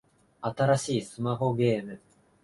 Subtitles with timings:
[0.41, 2.01] 新しいスマホゲーム